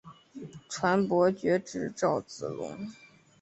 [0.67, 2.89] 传伯爵至赵之龙。